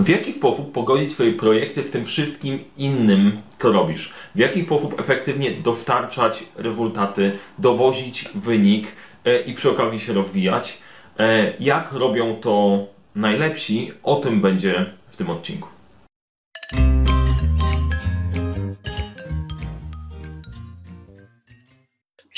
W 0.00 0.08
jaki 0.08 0.32
sposób 0.32 0.72
pogodzić 0.72 1.12
swoje 1.12 1.32
projekty 1.32 1.82
w 1.82 1.90
tym 1.90 2.06
wszystkim 2.06 2.64
innym, 2.76 3.42
co 3.58 3.72
robisz? 3.72 4.12
W 4.34 4.38
jaki 4.38 4.62
sposób 4.62 5.00
efektywnie 5.00 5.50
dostarczać 5.50 6.44
rezultaty, 6.56 7.38
dowozić 7.58 8.28
wynik 8.34 8.86
e, 9.24 9.40
i 9.40 9.54
przy 9.54 9.70
okazji 9.70 10.00
się 10.00 10.12
rozwijać? 10.12 10.78
E, 11.18 11.52
jak 11.60 11.92
robią 11.92 12.36
to 12.36 12.86
najlepsi? 13.14 13.92
O 14.02 14.16
tym 14.16 14.40
będzie 14.40 14.86
w 15.10 15.16
tym 15.16 15.30
odcinku. 15.30 15.68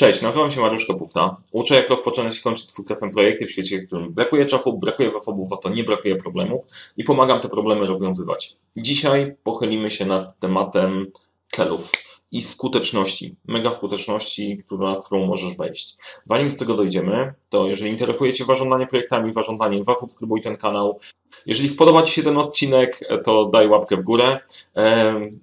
Cześć, 0.03 0.23
nazywam 0.23 0.51
się 0.51 0.61
Mariusz 0.61 0.87
Kapufta. 0.87 1.37
Uczę, 1.53 1.75
jak 1.75 1.89
rozpoczynać 1.89 2.39
i 2.39 2.43
kończyć 2.43 2.67
twój 2.67 2.85
czasem 2.85 3.11
projekty 3.11 3.47
w 3.47 3.51
świecie, 3.51 3.79
w 3.79 3.87
którym 3.87 4.13
brakuje 4.13 4.47
czasu, 4.47 4.79
brakuje 4.79 5.11
zasobów, 5.11 5.49
za 5.49 5.57
to 5.57 5.69
nie 5.69 5.85
brakuje 5.85 6.17
problemów 6.17 6.65
i 6.97 7.05
pomagam 7.05 7.41
te 7.41 7.49
problemy 7.49 7.87
rozwiązywać. 7.87 8.57
Dzisiaj 8.77 9.37
pochylimy 9.43 9.91
się 9.91 10.07
nad 10.07 10.39
tematem 10.39 11.07
celów 11.53 11.91
i 12.33 12.43
skuteczności, 12.43 13.37
mega 13.49 13.73
skuteczności, 13.73 14.63
która, 14.67 14.97
którą 15.05 15.27
możesz 15.27 15.57
wejść. 15.57 15.97
Zanim 16.25 16.51
do 16.51 16.57
tego 16.57 16.75
dojdziemy, 16.75 17.35
to 17.49 17.67
jeżeli 17.67 17.91
interesuje 17.91 18.33
Cię 18.33 18.45
zarządzanie 18.45 18.87
projektami, 18.87 19.33
zarządzanie, 19.33 19.85
zasubskrybuj 19.85 20.41
ten 20.41 20.57
kanał. 20.57 20.99
Jeżeli 21.47 21.69
spodoba 21.69 22.03
Ci 22.03 22.13
się 22.13 22.23
ten 22.23 22.39
odcinek, 22.39 23.01
to 23.25 23.45
daj 23.45 23.69
łapkę 23.69 23.97
w 23.97 24.03
górę. 24.03 24.39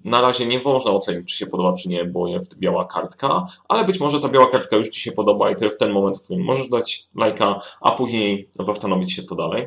Na 0.04 0.20
razie 0.20 0.46
nie 0.46 0.62
można 0.62 0.90
ocenić, 0.90 1.28
czy 1.28 1.36
się 1.36 1.46
podoba, 1.46 1.76
czy 1.76 1.88
nie, 1.88 2.04
bo 2.04 2.28
jest 2.28 2.58
biała 2.58 2.84
kartka, 2.84 3.46
ale 3.68 3.84
być 3.84 4.00
może 4.00 4.20
ta 4.20 4.28
biała 4.28 4.50
kartka 4.50 4.76
już 4.76 4.88
Ci 4.88 5.00
się 5.00 5.12
podoba 5.12 5.50
i 5.50 5.56
to 5.56 5.64
jest 5.64 5.78
ten 5.78 5.92
moment, 5.92 6.18
w 6.18 6.22
którym 6.22 6.44
możesz 6.44 6.68
dać 6.68 7.08
lajka, 7.14 7.60
a 7.80 7.90
później 7.90 8.48
zastanowić 8.60 9.12
się 9.12 9.22
to 9.22 9.34
dalej. 9.34 9.66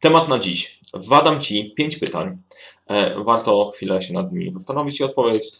Temat 0.00 0.28
na 0.28 0.38
dziś. 0.38 0.80
Zadam 0.94 1.40
Ci 1.40 1.74
pięć 1.76 1.96
pytań. 1.96 2.38
E, 2.86 3.24
warto 3.24 3.72
chwilę 3.74 4.02
się 4.02 4.14
nad 4.14 4.32
nimi 4.32 4.52
zastanowić 4.54 5.00
i 5.00 5.04
odpowiedzieć 5.04 5.52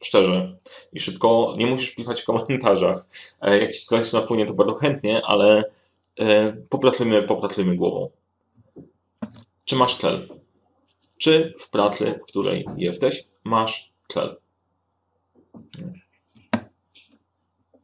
szczerze 0.00 0.56
i 0.92 1.00
szybko. 1.00 1.54
Nie 1.58 1.66
musisz 1.66 1.90
pisać 1.90 2.22
w 2.22 2.24
komentarzach. 2.24 3.06
E, 3.40 3.58
jak 3.58 3.72
ci 3.72 3.86
coś 3.86 4.12
nasunie, 4.12 4.46
to 4.46 4.54
bardzo 4.54 4.74
chętnie, 4.74 5.22
ale 5.24 5.64
e, 6.18 6.52
popracujmy, 6.52 7.22
popracujmy 7.22 7.76
głową. 7.76 8.10
Czy 9.64 9.76
masz 9.76 9.94
tlel? 9.94 10.28
Czy 11.18 11.54
w 11.58 11.70
pracy, 11.70 12.20
w 12.22 12.26
której 12.26 12.66
jesteś, 12.76 13.24
masz 13.44 13.92
tlel? 14.08 14.36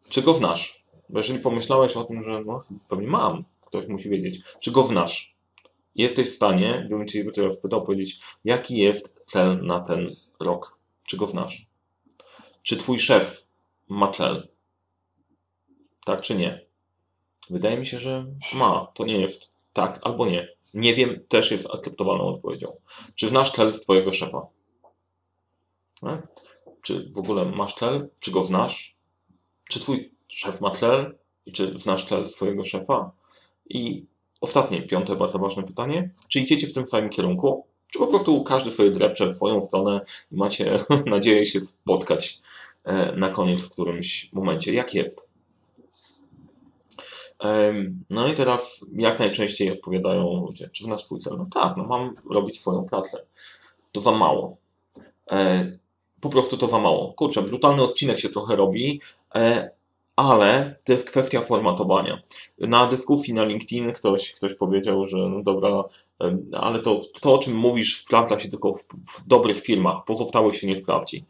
Czy 0.09 0.23
go 0.23 0.35
znasz? 0.35 0.85
Bo 1.09 1.19
jeżeli 1.19 1.39
pomyślałeś 1.39 1.97
o 1.97 2.05
tym, 2.05 2.25
że 2.25 2.43
no, 2.47 2.61
pewnie 2.89 3.07
mam, 3.07 3.45
ktoś 3.67 3.87
musi 3.87 4.09
wiedzieć, 4.09 4.41
czy 4.61 4.71
go 4.71 4.83
znasz? 4.83 5.37
Jesteś 5.95 6.29
w 6.29 6.35
stanie, 6.35 6.83
gdybym 6.87 7.09
Cię 7.09 7.33
teraz 7.33 7.57
spytał, 7.57 7.85
powiedzieć, 7.85 8.21
jaki 8.45 8.77
jest 8.77 9.15
cel 9.27 9.65
na 9.67 9.81
ten 9.81 10.17
rok? 10.41 10.79
Czy 11.07 11.17
go 11.17 11.27
znasz? 11.27 11.72
Czy 12.63 12.77
twój 12.77 13.01
szef 13.01 13.47
ma 13.89 14.09
tlel? 14.09 14.49
Tak 16.05 16.21
czy 16.23 16.35
nie? 16.35 16.67
Wydaje 17.51 17.79
mi 17.79 17.87
się, 17.87 17.99
że 17.99 18.27
ma. 18.55 18.93
To 18.95 19.05
nie 19.05 19.21
jest 19.21 19.53
tak 19.73 20.01
albo 20.03 20.27
nie. 20.27 20.49
Nie 20.75 20.95
wiem, 20.95 21.25
też 21.29 21.51
jest 21.51 21.75
akceptowalną 21.75 22.25
odpowiedzią. 22.25 22.77
Czy 23.15 23.29
znasz 23.29 23.53
tlel 23.53 23.81
twojego 23.81 24.13
szefa? 24.13 24.47
Nie? 26.03 26.23
Czy 26.83 27.11
w 27.13 27.19
ogóle 27.19 27.45
masz 27.45 27.75
tlel? 27.75 28.09
Czy 28.19 28.31
go 28.31 28.43
znasz? 28.43 28.97
Czy 29.69 29.81
twój 29.81 30.15
szef 30.29 30.61
ma 30.61 30.71
tlel? 30.71 31.19
I 31.47 31.53
czy 31.53 31.79
znasz 31.79 32.05
tlel 32.05 32.29
swojego 32.29 32.65
szefa? 32.65 33.13
I 33.69 34.07
ostatnie, 34.41 34.83
piąte, 34.83 35.17
bardzo 35.17 35.39
ważne 35.39 35.63
pytanie. 35.63 36.11
Czy 36.29 36.41
idziecie 36.41 36.67
w 36.67 36.73
tym 36.73 36.87
samym 36.87 37.11
kierunku? 37.11 37.67
Czy 37.93 37.99
po 37.99 38.07
prostu 38.07 38.45
każdy 38.45 38.71
sobie 38.71 38.91
drepcze 38.91 39.27
w 39.27 39.37
swoją 39.37 39.61
stronę 39.61 40.01
i 40.33 40.37
macie 40.37 40.85
nadzieję 41.07 41.47
się 41.47 41.61
spotkać 41.61 42.43
na 43.17 43.29
koniec 43.29 43.63
w 43.63 43.71
którymś 43.71 44.33
momencie, 44.33 44.73
jak 44.73 44.95
jest. 44.95 45.27
No 48.11 48.29
i 48.29 48.33
teraz 48.33 48.87
jak 48.93 49.19
najczęściej 49.19 49.73
odpowiadają 49.73 50.47
ludzie, 50.47 50.71
czy 50.73 50.85
znasz 50.85 51.05
swój 51.05 51.21
cel? 51.21 51.37
No 51.39 51.47
tak, 51.55 51.77
no 51.77 51.85
mam 51.85 52.15
robić 52.31 52.61
swoją 52.61 52.85
pracę. 52.85 53.25
To 53.93 54.01
za 54.01 54.13
mało. 54.13 54.57
E, 55.31 55.73
po 56.21 56.29
prostu 56.29 56.57
to 56.57 56.69
za 56.69 56.79
mało. 56.79 57.13
Kurczę, 57.13 57.43
brutalny 57.43 57.83
odcinek 57.83 58.21
się 58.21 58.29
trochę 58.29 58.57
robi, 58.57 59.01
e, 59.35 59.71
ale 60.17 60.77
to 60.85 60.93
jest 60.93 61.11
kwestia 61.11 61.41
formatowania. 61.41 62.23
Na 62.59 62.87
dyskusji 62.87 63.35
na 63.35 63.45
LinkedIn 63.45 63.93
ktoś, 63.93 64.33
ktoś 64.33 64.55
powiedział, 64.55 65.07
że 65.07 65.17
no 65.17 65.43
dobra, 65.43 65.85
ale 66.53 66.79
to, 66.79 67.01
to 67.21 67.35
o 67.35 67.39
czym 67.39 67.57
mówisz 67.57 67.99
sprawdza 67.99 68.39
się 68.39 68.49
tylko 68.49 68.75
w, 68.75 68.85
w 69.09 69.27
dobrych 69.27 69.61
firmach, 69.63 70.01
w 70.01 70.05
pozostałych 70.05 70.57
się 70.57 70.67
nie 70.67 70.77
sprawdzi. 70.77 71.25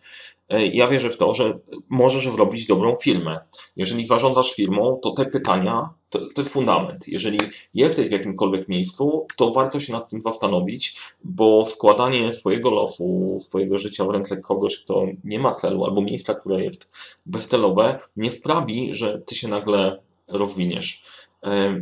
E, 0.49 0.67
ja 0.67 0.89
wierzę 0.89 1.11
w 1.11 1.17
to, 1.17 1.35
że 1.35 1.59
możesz 1.89 2.29
zrobić 2.29 2.67
dobrą 2.67 2.97
firmę. 2.97 3.41
Jeżeli 3.77 4.07
zarządzasz 4.07 4.55
firmą, 4.55 5.01
to 5.03 5.11
te 5.11 5.27
pytania 5.27 5.89
to, 6.11 6.19
to 6.19 6.41
jest 6.43 6.53
fundament. 6.53 7.09
Jeżeli 7.09 7.39
jesteś 7.75 8.09
w 8.09 8.13
jakimkolwiek 8.13 8.69
miejscu, 8.69 9.27
to 9.37 9.51
warto 9.51 9.81
się 9.81 9.93
nad 9.93 10.11
tym 10.11 10.23
zastanowić, 10.23 10.97
bo 11.25 11.67
składanie 11.67 12.33
swojego 12.33 12.71
losu, 12.71 13.39
swojego 13.41 13.79
życia 13.79 14.05
w 14.05 14.11
ręce 14.11 14.37
kogoś, 14.37 14.79
kto 14.79 15.05
nie 15.25 15.39
ma 15.39 15.55
celu, 15.55 15.85
albo 15.85 16.03
miejsca, 16.03 16.35
które 16.35 16.65
jest 16.65 16.93
bezcelowe, 17.27 17.99
nie 18.17 18.31
sprawi, 18.31 18.95
że 18.95 19.19
ty 19.27 19.35
się 19.35 19.49
nagle 19.49 20.03
rozwiniesz. 20.29 21.03
E, 21.45 21.81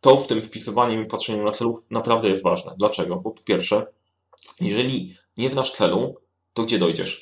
to 0.00 0.16
w 0.16 0.26
tym 0.26 0.42
wpisywaniem 0.42 1.02
i 1.02 1.06
patrzeniem 1.06 1.44
na 1.44 1.52
celów 1.52 1.82
naprawdę 1.90 2.28
jest 2.28 2.42
ważne. 2.42 2.74
Dlaczego? 2.78 3.16
Bo 3.16 3.30
po 3.30 3.42
pierwsze, 3.42 3.86
jeżeli 4.60 5.16
nie 5.36 5.50
znasz 5.50 5.72
celu, 5.72 6.16
to 6.54 6.62
gdzie 6.62 6.78
dojdziesz? 6.78 7.20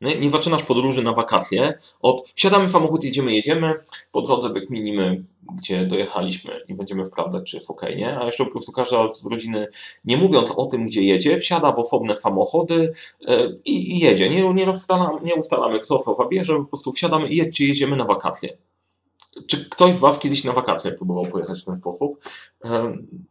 Nie, 0.00 0.18
nie 0.18 0.30
zaczynasz 0.30 0.62
podróży 0.62 1.02
na 1.02 1.12
wakacje 1.12 1.78
od 2.00 2.30
wsiadamy 2.34 2.66
w 2.66 2.70
samochód, 2.70 3.04
jedziemy, 3.04 3.34
jedziemy, 3.34 3.74
po 4.12 4.22
drodze 4.22 4.52
wykminimy, 4.52 5.24
gdzie 5.58 5.86
dojechaliśmy 5.86 6.60
i 6.68 6.74
będziemy 6.74 7.04
sprawdzać, 7.04 7.50
czy 7.50 7.56
jest 7.56 7.70
ok, 7.70 7.82
nie? 7.96 8.18
A 8.18 8.24
jeszcze 8.24 8.44
po 8.44 8.50
prostu 8.50 8.72
każda 8.72 9.12
z 9.12 9.26
rodziny, 9.26 9.68
nie 10.04 10.16
mówiąc 10.16 10.50
o 10.50 10.66
tym, 10.66 10.86
gdzie 10.86 11.02
jedzie, 11.02 11.38
wsiada 11.38 11.72
w 11.72 11.78
osobne 11.78 12.16
samochody 12.16 12.92
yy, 13.20 13.60
i, 13.64 13.98
jedzie. 14.00 14.28
Nie, 14.28 14.54
nie, 14.54 14.70
ustalamy, 14.70 15.20
nie 15.22 15.34
ustalamy, 15.34 15.80
kto 15.80 15.98
to 15.98 16.14
zabierze, 16.14 16.54
po 16.54 16.64
prostu 16.64 16.92
wsiadamy 16.92 17.28
i 17.28 17.36
jedźcie, 17.36 17.66
jedziemy 17.66 17.96
na 17.96 18.04
wakacje. 18.04 18.56
Czy 19.46 19.68
ktoś 19.70 19.90
z 19.90 19.98
Was 19.98 20.18
kiedyś 20.18 20.44
na 20.44 20.52
wakacje 20.52 20.92
próbował 20.92 21.26
pojechać 21.26 21.62
w 21.62 21.64
ten 21.64 21.76
sposób? 21.76 22.20
Yy, 22.64 22.70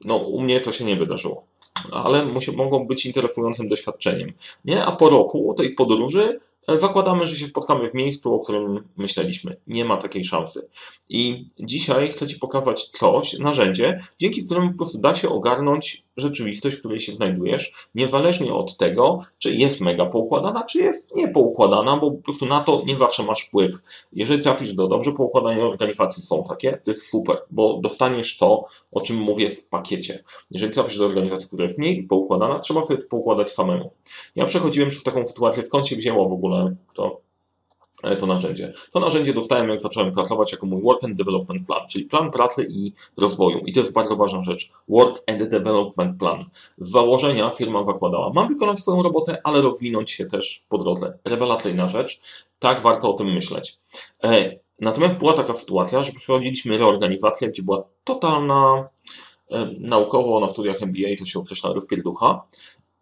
no, 0.05 0.15
u 0.15 0.41
mnie 0.41 0.61
to 0.61 0.71
się 0.71 0.85
nie 0.85 0.95
wydarzyło 0.95 1.45
ale 1.91 2.25
mogą 2.55 2.87
być 2.87 3.05
interesującym 3.05 3.69
doświadczeniem. 3.69 4.33
Nie? 4.65 4.85
A 4.85 4.91
po 4.91 5.09
roku 5.09 5.53
tej 5.57 5.73
podróży 5.73 6.39
zakładamy, 6.77 7.27
że 7.27 7.35
się 7.35 7.47
spotkamy 7.47 7.89
w 7.89 7.93
miejscu, 7.93 8.33
o 8.33 8.39
którym 8.39 8.87
myśleliśmy. 8.97 9.57
Nie 9.67 9.85
ma 9.85 9.97
takiej 9.97 10.25
szansy. 10.25 10.67
I 11.09 11.47
dzisiaj 11.59 12.07
chcę 12.07 12.27
Ci 12.27 12.35
pokazać 12.35 12.85
coś, 12.85 13.39
narzędzie, 13.39 14.03
dzięki 14.19 14.45
któremu 14.45 14.71
po 14.71 14.77
prostu 14.77 14.97
da 14.97 15.15
się 15.15 15.29
ogarnąć 15.29 16.03
rzeczywistość, 16.19 16.75
w 16.75 16.79
której 16.79 16.99
się 16.99 17.11
znajdujesz, 17.13 17.89
niezależnie 17.95 18.53
od 18.53 18.77
tego, 18.77 19.21
czy 19.37 19.55
jest 19.55 19.81
mega 19.81 20.05
poukładana, 20.05 20.63
czy 20.63 20.79
jest 20.79 21.15
niepoukładana, 21.15 21.97
bo 21.97 22.11
po 22.11 22.23
prostu 22.23 22.45
na 22.45 22.59
to 22.59 22.83
nie 22.85 22.97
zawsze 22.97 23.23
masz 23.23 23.41
wpływ. 23.41 23.79
Jeżeli 24.13 24.43
trafisz 24.43 24.73
do 24.73 24.87
dobrze 24.87 25.11
poukładanej 25.11 25.61
organizacji, 25.61 26.23
są 26.23 26.43
takie, 26.43 26.71
to 26.71 26.91
jest 26.91 27.09
super, 27.09 27.37
bo 27.51 27.79
dostaniesz 27.83 28.37
to, 28.37 28.65
o 28.91 29.01
czym 29.01 29.17
mówię 29.17 29.51
w 29.51 29.65
pakiecie. 29.65 30.23
Jeżeli 30.51 30.73
trafisz 30.73 30.97
do 30.97 31.05
organizacji, 31.05 31.47
która 31.47 31.63
jest 31.63 31.77
mniej 31.77 32.03
poukładana, 32.03 32.59
trzeba 32.59 32.83
sobie 32.83 33.01
to 33.01 33.09
poukładać 33.09 33.51
samemu. 33.51 33.91
Ja 34.35 34.45
przechodziłem 34.45 34.89
przez 34.89 35.03
taką 35.03 35.25
sytuację, 35.25 35.63
skąd 35.63 35.87
się 35.87 35.95
wzięło 35.95 36.29
w 36.29 36.33
ogóle 36.33 36.75
to 36.93 37.21
to 38.19 38.25
narzędzie. 38.25 38.73
To 38.91 38.99
narzędzie 38.99 39.33
dostałem, 39.33 39.69
jak 39.69 39.81
zacząłem 39.81 40.13
pracować, 40.13 40.51
jako 40.51 40.65
mój 40.65 40.81
Work 40.81 41.03
and 41.03 41.15
Development 41.15 41.67
Plan, 41.67 41.87
czyli 41.89 42.05
plan 42.05 42.31
pracy 42.31 42.67
i 42.69 42.93
rozwoju. 43.17 43.59
I 43.59 43.73
to 43.73 43.79
jest 43.79 43.93
bardzo 43.93 44.15
ważna 44.15 44.43
rzecz. 44.43 44.71
Work 44.89 45.23
and 45.27 45.49
Development 45.49 46.19
Plan. 46.19 46.45
Z 46.77 46.91
założenia 46.91 47.49
firma 47.49 47.83
zakładała, 47.83 48.31
mam 48.35 48.47
wykonać 48.47 48.79
swoją 48.79 49.03
robotę, 49.03 49.41
ale 49.43 49.61
rozwinąć 49.61 50.11
się 50.11 50.25
też 50.25 50.63
po 50.69 50.77
drodze. 50.77 51.17
Rewelacyjna 51.25 51.87
rzecz. 51.87 52.21
Tak, 52.59 52.83
warto 52.83 53.09
o 53.09 53.13
tym 53.13 53.33
myśleć. 53.33 53.77
E, 54.23 54.59
natomiast 54.79 55.17
była 55.17 55.33
taka 55.33 55.53
sytuacja, 55.53 56.03
że 56.03 56.11
przeprowadziliśmy 56.11 56.77
reorganizację, 56.77 57.49
gdzie 57.49 57.63
była 57.63 57.83
totalna 58.03 58.89
e, 59.51 59.69
naukowo 59.79 60.39
na 60.39 60.47
studiach 60.47 60.81
MBA, 60.81 61.09
to 61.19 61.25
się 61.25 61.39
określa 61.39 61.73
rozpierducha 61.73 62.41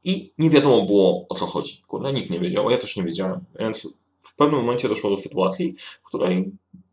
i 0.03 0.33
nie 0.38 0.49
wiadomo 0.49 0.85
było 0.85 1.25
o 1.29 1.35
co 1.35 1.45
chodzi. 1.45 1.81
Kurde, 1.88 2.13
nikt 2.13 2.29
nie 2.29 2.39
wiedział, 2.39 2.69
ja 2.69 2.77
też 2.77 2.95
nie 2.95 3.03
wiedziałem. 3.03 3.39
Więc 3.59 3.88
pewnym 4.37 4.59
momencie 4.59 4.89
doszło 4.89 5.09
do 5.09 5.17
sytuacji, 5.17 5.75
w 6.01 6.03
której 6.03 6.51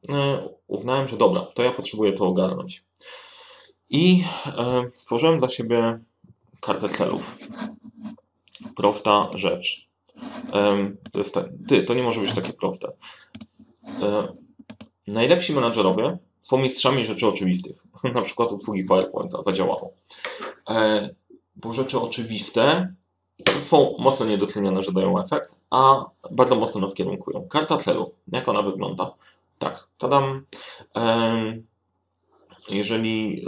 e, 0.08 0.48
uznałem, 0.66 1.08
że 1.08 1.16
dobra, 1.16 1.40
to 1.40 1.62
ja 1.62 1.70
potrzebuję 1.70 2.12
to 2.12 2.26
ogarnąć. 2.26 2.84
I 3.90 4.24
e, 4.46 4.90
stworzyłem 4.96 5.38
dla 5.38 5.48
siebie 5.48 5.98
kartę 6.60 6.88
celów. 6.88 7.36
Prosta 8.76 9.30
rzecz. 9.34 9.88
E, 10.52 10.90
to 11.12 11.18
jest 11.18 11.34
te, 11.34 11.52
ty, 11.68 11.82
to 11.82 11.94
nie 11.94 12.02
może 12.02 12.20
być 12.20 12.32
takie 12.32 12.52
proste. 12.52 12.92
Najlepsi 15.06 15.52
menadżerowie 15.52 16.18
są 16.42 16.58
mistrzami 16.58 17.04
rzeczy 17.04 17.26
oczywistych. 17.26 17.76
Na 18.14 18.22
przykład 18.22 18.52
obsługi 18.52 18.84
PowerPointa 18.84 19.42
zadziałało. 19.42 19.92
Bo 21.56 21.72
rzeczy 21.72 22.00
oczywiste 22.00 22.94
są 23.60 23.96
mocno 23.98 24.26
niedotlenione, 24.26 24.82
że 24.82 24.92
dają 24.92 25.22
efekt, 25.22 25.56
a 25.70 26.04
bardzo 26.30 26.54
mocno 26.56 26.80
nas 26.80 26.94
kierunkują. 26.94 27.48
Karta 27.48 27.76
tlenu, 27.76 28.10
jak 28.32 28.48
ona 28.48 28.62
wygląda? 28.62 29.14
Tak, 29.58 29.88
tadam. 29.98 30.46
Jeżeli. 32.68 33.44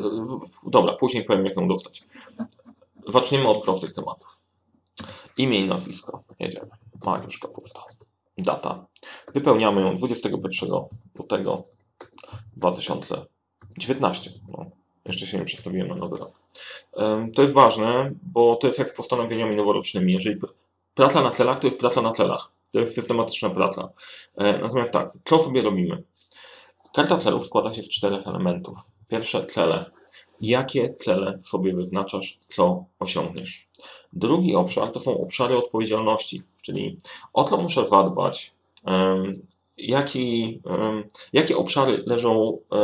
Dobra, 0.67 0.93
później 0.93 1.25
powiem, 1.25 1.47
jak 1.47 1.57
ją 1.57 1.69
dostać. 1.69 2.05
Zaczniemy 3.09 3.49
od 3.49 3.63
prostych 3.63 3.93
tematów. 3.93 4.41
Imię 5.37 5.61
i 5.61 5.67
nazwisko. 5.67 6.23
Jedziemy. 6.39 6.71
Mariusz 7.05 7.39
Kapusta. 7.39 7.81
Data. 8.39 8.87
Wypełniamy 9.35 9.81
ją 9.81 9.97
21 9.97 10.71
lutego 11.15 11.65
2019. 12.57 14.31
No, 14.49 14.65
jeszcze 15.05 15.27
się 15.27 15.39
nie 15.39 15.45
przestawiłem 15.45 15.89
na 15.89 15.95
nowy 15.95 16.17
rok. 16.17 16.46
To 17.35 17.43
jest 17.43 17.55
ważne, 17.55 18.13
bo 18.23 18.57
to 18.57 18.67
jest 18.67 18.79
jak 18.79 18.91
z 18.91 18.93
postanowieniami 18.93 19.57
noworocznymi. 19.57 20.13
Jeżeli 20.13 20.41
pracla 20.95 21.23
na 21.23 21.31
tlelach, 21.31 21.59
to 21.59 21.67
jest 21.67 21.79
praca 21.79 22.03
na 22.03 22.11
tlelach. 22.11 22.53
To 22.73 22.81
jest 22.81 22.95
systematyczna 22.95 23.51
praca. 23.51 23.89
E, 24.37 24.59
natomiast 24.59 24.93
tak, 24.93 25.13
co 25.25 25.39
sobie 25.39 25.63
robimy? 25.63 26.03
Karta 26.95 27.17
tlelów 27.17 27.47
składa 27.47 27.73
się 27.73 27.83
z 27.83 27.89
czterech 27.89 28.27
elementów. 28.27 28.79
Pierwsze 29.09 29.45
tlele. 29.45 29.91
Jakie 30.41 30.89
tlele 30.89 31.39
sobie 31.43 31.75
wyznaczasz, 31.75 32.41
co 32.49 32.85
osiągniesz? 32.99 33.69
Drugi 34.13 34.55
obszar 34.55 34.93
to 34.93 35.01
są 35.01 35.21
obszary 35.21 35.57
odpowiedzialności, 35.57 36.43
czyli 36.63 36.99
o 37.33 37.45
co 37.45 37.57
muszę 37.57 37.87
zadbać, 37.87 38.55
jaki, 39.79 40.61
jakie 41.33 41.57
obszary 41.57 42.03
leżą 42.07 42.59
e, 42.73 42.79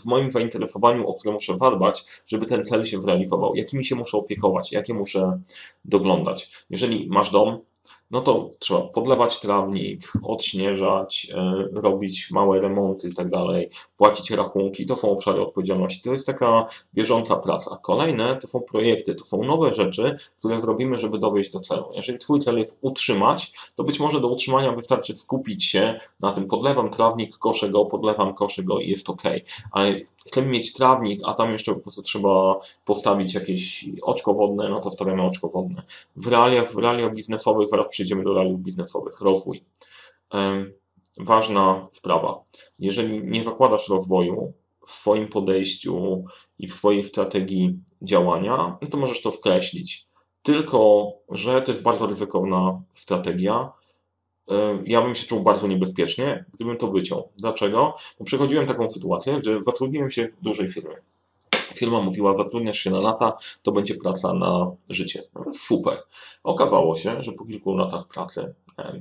w 0.00 0.04
moim 0.04 0.30
zainteresowaniu, 0.30 1.08
o 1.08 1.14
które 1.14 1.34
muszę 1.34 1.56
zadbać, 1.56 2.04
żeby 2.26 2.46
ten 2.46 2.64
cel 2.64 2.84
się 2.84 3.00
zrealizował, 3.00 3.54
jakimi 3.54 3.84
się 3.84 3.94
muszę 3.94 4.18
opiekować, 4.18 4.72
jakie 4.72 4.94
muszę 4.94 5.40
doglądać. 5.84 6.50
Jeżeli 6.70 7.08
masz 7.10 7.30
dom, 7.30 7.58
no 8.12 8.20
to 8.20 8.50
trzeba 8.58 8.80
podlewać 8.80 9.40
trawnik, 9.40 10.12
odśnieżać, 10.22 11.26
e, 11.34 11.68
robić 11.72 12.30
małe 12.30 12.60
remonty 12.60 13.08
i 13.08 13.14
tak 13.14 13.28
dalej, 13.28 13.70
płacić 13.96 14.30
rachunki. 14.30 14.86
To 14.86 14.96
są 14.96 15.10
obszary 15.10 15.40
odpowiedzialności. 15.40 16.02
To 16.02 16.12
jest 16.12 16.26
taka 16.26 16.66
bieżąca 16.94 17.36
praca. 17.36 17.78
Kolejne 17.82 18.36
to 18.36 18.48
są 18.48 18.60
projekty, 18.60 19.14
to 19.14 19.24
są 19.24 19.44
nowe 19.44 19.74
rzeczy, 19.74 20.16
które 20.38 20.60
zrobimy, 20.60 20.98
żeby 20.98 21.18
dowieść 21.18 21.50
do 21.50 21.60
celu. 21.60 21.84
Jeżeli 21.94 22.18
Twój 22.18 22.40
cel 22.40 22.58
jest 22.58 22.78
utrzymać, 22.80 23.52
to 23.76 23.84
być 23.84 24.00
może 24.00 24.20
do 24.20 24.28
utrzymania 24.28 24.72
wystarczy 24.72 25.14
skupić 25.14 25.64
się 25.64 26.00
na 26.20 26.32
tym, 26.32 26.46
podlewam 26.46 26.90
trawnik, 26.90 27.38
koszę 27.38 27.70
go, 27.70 27.84
podlewam, 27.84 28.34
koszę 28.34 28.62
go 28.62 28.78
i 28.78 28.88
jest 28.88 29.10
ok. 29.10 29.22
Ale 29.72 30.00
chcemy 30.26 30.46
mieć 30.46 30.72
trawnik, 30.72 31.20
a 31.24 31.34
tam 31.34 31.52
jeszcze 31.52 31.74
po 31.74 31.80
prostu 31.80 32.02
trzeba 32.02 32.60
postawić 32.84 33.34
jakieś 33.34 33.84
oczko 34.02 34.34
wodne, 34.34 34.68
no 34.68 34.80
to 34.80 34.90
stawiamy 34.90 35.22
oczko 35.22 35.48
wodne. 35.48 35.82
W 36.16 36.26
realiach, 36.26 36.72
w 36.72 36.78
realiach 36.78 37.14
biznesowych, 37.14 37.68
zaraz 37.68 37.88
przejdziemy 37.88 38.24
do 38.24 38.34
realiów 38.34 38.60
biznesowych, 38.60 39.20
rozwój. 39.20 39.64
Ważna 41.18 41.86
sprawa. 41.92 42.40
Jeżeli 42.78 43.24
nie 43.24 43.44
zakładasz 43.44 43.88
rozwoju 43.88 44.52
w 44.86 44.90
swoim 44.90 45.28
podejściu 45.28 46.24
i 46.58 46.68
w 46.68 46.74
swojej 46.74 47.02
strategii 47.02 47.78
działania, 48.02 48.78
no 48.82 48.88
to 48.90 48.96
możesz 48.96 49.22
to 49.22 49.32
skreślić. 49.32 50.06
Tylko, 50.42 51.06
że 51.28 51.62
to 51.62 51.72
jest 51.72 51.82
bardzo 51.82 52.06
ryzykowna 52.06 52.82
strategia, 52.94 53.72
ja 54.84 55.02
bym 55.02 55.14
się 55.14 55.26
czuł 55.26 55.42
bardzo 55.42 55.66
niebezpiecznie, 55.66 56.44
gdybym 56.54 56.76
to 56.76 56.88
wyciął. 56.88 57.28
Dlaczego? 57.36 57.96
Bo 58.18 58.24
przechodziłem 58.24 58.66
taką 58.66 58.90
sytuację, 58.90 59.40
że 59.44 59.58
zatrudniłem 59.62 60.10
się 60.10 60.28
w 60.40 60.44
dużej 60.44 60.68
firmie. 60.68 60.96
Firma 61.74 62.00
mówiła, 62.00 62.34
zatrudniasz 62.34 62.78
się 62.78 62.90
na 62.90 63.00
lata, 63.00 63.36
to 63.62 63.72
będzie 63.72 63.94
praca 63.94 64.34
na 64.34 64.70
życie. 64.88 65.22
No, 65.34 65.44
super. 65.54 65.98
Okazało 66.44 66.96
się, 66.96 67.22
że 67.22 67.32
po 67.32 67.44
kilku 67.44 67.76
latach 67.76 68.08
pracy, 68.08 68.54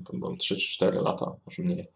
to 0.06 0.14
byłem 0.14 0.38
3-4 0.38 1.04
lata, 1.04 1.32
może 1.46 1.64
mniej, 1.64 1.88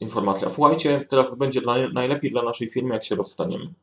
informacja, 0.00 0.50
słuchajcie, 0.50 1.02
teraz 1.10 1.34
będzie 1.34 1.60
najlepiej 1.92 2.30
dla 2.30 2.42
naszej 2.42 2.68
firmy, 2.68 2.94
jak 2.94 3.04
się 3.04 3.14
rozstaniemy. 3.14 3.74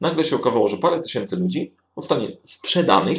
Nagle 0.00 0.24
się 0.24 0.36
okazało, 0.36 0.68
że 0.68 0.76
parę 0.76 1.00
tysięcy 1.00 1.36
ludzi 1.36 1.72
zostanie 1.96 2.36
sprzedanych 2.42 3.18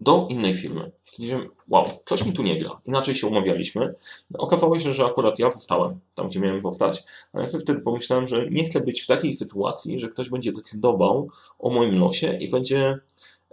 do 0.00 0.26
innej 0.30 0.54
firmy. 0.54 0.90
Stwierdziłem, 1.04 1.48
wow, 1.68 1.86
coś 2.06 2.24
mi 2.24 2.32
tu 2.32 2.42
nie 2.42 2.60
gra. 2.60 2.80
Inaczej 2.86 3.14
się 3.14 3.26
umawialiśmy. 3.26 3.94
Okazało 4.38 4.80
się, 4.80 4.92
że 4.92 5.04
akurat 5.04 5.38
ja 5.38 5.50
zostałem 5.50 6.00
tam, 6.14 6.28
gdzie 6.28 6.40
miałem 6.40 6.62
zostać, 6.62 7.04
ale 7.32 7.44
ja 7.44 7.58
wtedy 7.58 7.80
pomyślałem, 7.80 8.28
że 8.28 8.50
nie 8.50 8.64
chcę 8.64 8.80
być 8.80 9.02
w 9.02 9.06
takiej 9.06 9.34
sytuacji, 9.34 10.00
że 10.00 10.08
ktoś 10.08 10.28
będzie 10.28 10.52
decydował 10.52 11.28
o 11.58 11.70
moim 11.70 11.98
losie 11.98 12.38
i 12.40 12.50
będzie 12.50 12.98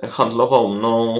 handlował 0.01 0.69
mną 0.69 1.19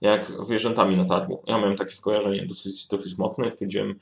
jak 0.00 0.26
zwierzętami 0.26 0.96
na 0.96 1.04
targu. 1.04 1.42
Ja 1.46 1.58
miałem 1.58 1.76
takie 1.76 1.94
skojarzenie 1.94 2.46
dosyć, 2.46 2.86
dosyć 2.86 3.18
mocne 3.18 3.48
i 3.48 3.50
stwierdziłem, 3.50 3.98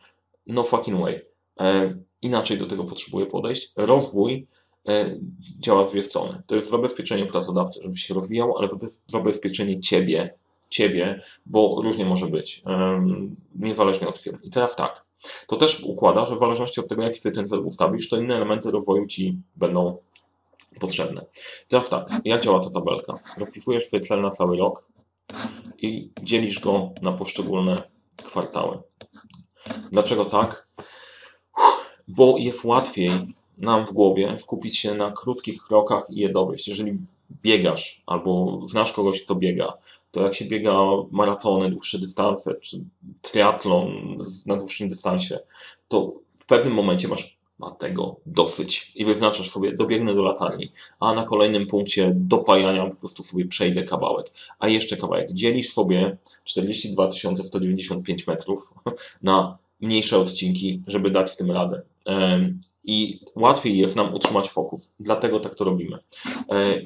no 0.46 0.62
fucking 0.62 1.00
way. 1.00 1.20
E, 1.60 1.94
inaczej 2.22 2.58
do 2.58 2.66
tego 2.66 2.84
potrzebuję 2.84 3.26
podejść. 3.26 3.72
Rozwój 3.76 4.46
E, 4.46 4.63
działa 5.60 5.84
w 5.84 5.90
dwie 5.90 6.02
strony. 6.02 6.42
To 6.46 6.54
jest 6.54 6.70
zabezpieczenie 6.70 7.26
pracodawcy, 7.26 7.80
żebyś 7.82 8.02
się 8.02 8.14
rozwijał, 8.14 8.58
ale 8.58 8.68
zabezpieczenie 9.08 9.80
ciebie, 9.80 10.34
ciebie, 10.68 11.22
bo 11.46 11.80
różnie 11.82 12.04
może 12.04 12.26
być, 12.26 12.62
niezależnie 13.54 14.08
od 14.08 14.18
firm. 14.18 14.38
I 14.42 14.50
teraz 14.50 14.76
tak, 14.76 15.04
to 15.46 15.56
też 15.56 15.80
układa, 15.80 16.26
że 16.26 16.36
w 16.36 16.38
zależności 16.38 16.80
od 16.80 16.88
tego, 16.88 17.02
jaki 17.02 17.20
sobie 17.20 17.34
ten 17.34 17.48
cel 17.48 17.58
ustawisz, 17.60 18.08
to 18.08 18.16
inne 18.16 18.36
elementy 18.36 18.70
rozwoju 18.70 19.06
ci 19.06 19.38
będą 19.56 19.98
potrzebne. 20.80 21.24
Teraz 21.68 21.88
tak, 21.88 22.10
jak 22.24 22.42
działa 22.42 22.60
ta 22.60 22.70
tabelka? 22.70 23.18
Rozpisujesz 23.38 23.88
sobie 23.88 24.06
cel 24.06 24.20
na 24.20 24.30
cały 24.30 24.56
rok 24.56 24.84
i 25.78 26.10
dzielisz 26.22 26.60
go 26.60 26.90
na 27.02 27.12
poszczególne 27.12 27.82
kwartały. 28.16 28.78
Dlaczego 29.92 30.24
tak? 30.24 30.68
Bo 32.08 32.34
jest 32.38 32.64
łatwiej 32.64 33.34
nam 33.58 33.86
w 33.86 33.92
głowie 33.92 34.38
skupić 34.38 34.78
się 34.78 34.94
na 34.94 35.10
krótkich 35.10 35.62
krokach 35.62 36.06
i 36.10 36.20
je 36.20 36.28
dowieść. 36.28 36.68
Jeżeli 36.68 36.98
biegasz 37.42 38.02
albo 38.06 38.60
znasz 38.64 38.92
kogoś, 38.92 39.22
kto 39.22 39.34
biega, 39.34 39.72
to 40.10 40.22
jak 40.22 40.34
się 40.34 40.44
biega 40.44 40.74
maratony, 41.10 41.70
dłuższe 41.70 41.98
dystanse, 41.98 42.54
czy 42.54 42.80
triatlon 43.22 44.18
na 44.46 44.56
dłuższym 44.56 44.88
dystansie, 44.88 45.38
to 45.88 46.12
w 46.38 46.46
pewnym 46.46 46.74
momencie 46.74 47.08
masz 47.08 47.38
ma 47.58 47.70
tego 47.70 48.16
dosyć 48.26 48.92
i 48.94 49.04
wyznaczasz 49.04 49.50
sobie, 49.50 49.76
dobiegnę 49.76 50.14
do 50.14 50.22
latarni, 50.22 50.72
a 51.00 51.14
na 51.14 51.24
kolejnym 51.24 51.66
punkcie 51.66 52.12
dopajania 52.14 52.86
po 52.86 52.96
prostu 52.96 53.22
sobie 53.22 53.44
przejdę 53.46 53.82
kawałek, 53.82 54.32
a 54.58 54.68
jeszcze 54.68 54.96
kawałek. 54.96 55.32
Dzielisz 55.32 55.72
sobie 55.72 56.16
42 56.44 57.12
195 57.42 58.26
metrów 58.26 58.74
na 59.22 59.58
mniejsze 59.80 60.18
odcinki, 60.18 60.82
żeby 60.86 61.10
dać 61.10 61.30
w 61.30 61.36
tym 61.36 61.50
radę 61.50 61.82
i 62.84 63.20
łatwiej 63.36 63.78
jest 63.78 63.96
nam 63.96 64.14
utrzymać 64.14 64.50
fokus. 64.50 64.94
Dlatego 65.00 65.40
tak 65.40 65.54
to 65.54 65.64
robimy. 65.64 65.98
E, 66.52 66.80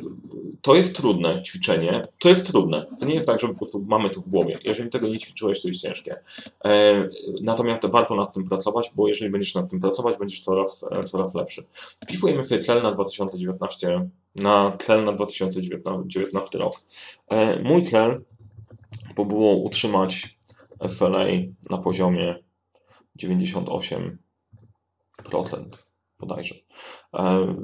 to 0.63 0.75
jest 0.75 0.97
trudne 0.97 1.43
ćwiczenie. 1.43 2.03
To 2.19 2.29
jest 2.29 2.47
trudne. 2.47 2.87
To 3.01 3.07
nie 3.07 3.15
jest 3.15 3.27
tak, 3.27 3.41
że 3.41 3.49
po 3.49 3.55
prostu 3.55 3.85
mamy 3.89 4.11
to 4.11 4.21
w 4.21 4.29
głowie. 4.29 4.59
Jeżeli 4.65 4.91
tego 4.91 5.09
nie 5.09 5.19
ćwiczyłeś, 5.19 5.63
to 5.63 5.69
jest 5.69 5.81
ciężkie. 5.81 6.17
E, 6.65 7.09
natomiast 7.43 7.87
warto 7.87 8.17
nad 8.17 8.35
tym 8.35 8.49
pracować, 8.49 8.91
bo 8.95 9.09
jeżeli 9.09 9.31
będziesz 9.31 9.55
nad 9.55 9.71
tym 9.71 9.81
pracować, 9.81 10.19
będziesz 10.19 10.41
coraz, 10.41 10.87
e, 10.91 11.05
coraz 11.05 11.35
lepszy. 11.35 11.65
Wpisujemy 12.05 12.45
sobie 12.45 12.65
tlel 12.65 12.83
na 12.83 12.93
2019, 12.93 14.09
na 14.37 14.71
tlel 14.71 15.05
na 15.05 15.13
2019 15.13 16.59
rok. 16.59 16.81
Mój 17.63 17.85
tlel 17.85 18.21
bo 19.19 19.25
było 19.25 19.57
utrzymać 19.57 20.39
SLA 20.89 21.27
na 21.71 21.79
poziomie 21.79 22.39
98% 23.17 25.88
bodajże. 26.21 26.55
E, 27.15 27.55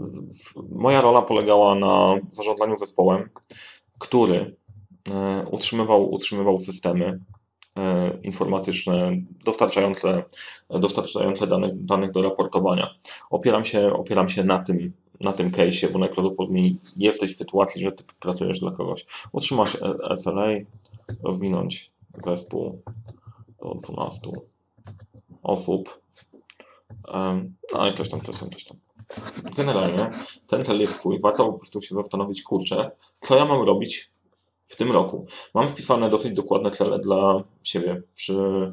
moja 0.71 1.01
rola 1.01 1.23
polegała 1.23 1.75
na 1.75 2.15
zarządzaniu 2.33 2.77
zespołem, 2.77 3.31
który 3.99 4.57
e, 5.11 5.47
utrzymywał, 5.51 6.11
utrzymywał 6.11 6.59
systemy 6.59 7.21
e, 7.79 8.11
informatyczne 8.23 9.11
dostarczające, 9.45 10.25
dostarczające 10.71 11.47
danych, 11.47 11.85
danych 11.85 12.13
do 12.13 12.23
raportowania. 12.23 12.95
Opieram 13.31 13.65
się, 13.65 13.93
opieram 13.93 14.29
się 14.29 14.45
na 14.45 14.59
tym, 14.59 14.93
na 15.21 15.33
tym 15.33 15.51
case'ie, 15.51 15.93
bo 15.93 15.99
najprawdopodobniej 15.99 16.77
jesteś 16.97 17.35
w 17.35 17.39
sytuacji, 17.39 17.83
że 17.83 17.93
ty 17.93 18.05
pracujesz 18.21 18.61
dla 18.61 18.71
kogoś. 18.71 19.07
Utrzymasz 19.33 19.79
SLA, 20.17 20.49
rozwinąć 21.23 21.91
zespół 22.25 22.83
do 23.63 23.75
12 23.75 24.31
osób, 25.43 26.01
no 27.75 27.89
i 27.91 27.95
coś 27.97 28.09
tam, 28.09 28.21
coś 28.21 28.39
tam, 28.39 28.51
coś 28.51 28.65
tam. 28.65 28.77
Generalnie 29.57 30.11
ten 30.47 30.65
cel 30.65 30.81
jest 30.81 30.95
twój, 30.95 31.21
warto 31.21 31.53
po 31.53 31.59
prostu 31.59 31.81
się 31.81 31.95
zastanowić, 31.95 32.43
kurczę, 32.43 32.91
co 33.21 33.37
ja 33.37 33.45
mam 33.45 33.63
robić 33.63 34.11
w 34.69 34.77
tym 34.77 34.93
roku. 34.93 35.27
Mam 35.55 35.69
wpisane 35.69 36.11
dosyć 36.11 36.33
dokładne 36.33 36.71
cele 36.71 36.99
dla 36.99 37.45
siebie 37.63 38.03
przy, 38.15 38.73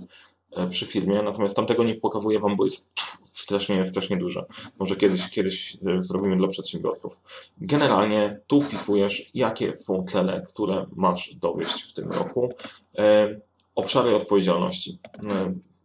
e, 0.51 0.67
przy 0.67 0.85
firmie, 0.85 1.21
natomiast 1.21 1.55
tamtego 1.55 1.83
nie 1.83 1.95
pokazuję 1.95 2.39
wam, 2.39 2.55
bo 2.55 2.65
jest 2.65 2.91
strasznie, 3.33 3.85
strasznie 3.85 4.17
duże. 4.17 4.45
Może 4.79 4.95
kiedyś, 4.95 5.29
kiedyś 5.29 5.75
e, 5.75 6.03
zrobimy 6.03 6.37
dla 6.37 6.47
przedsiębiorców. 6.47 7.21
Generalnie 7.57 8.39
tu 8.47 8.61
wpisujesz, 8.61 9.31
jakie 9.33 9.75
są 9.75 10.05
cele, 10.05 10.45
które 10.47 10.85
masz 10.95 11.35
dowieść 11.35 11.83
w 11.83 11.93
tym 11.93 12.11
roku. 12.11 12.49
E, 12.97 13.39
obszary 13.75 14.15
odpowiedzialności. 14.15 14.99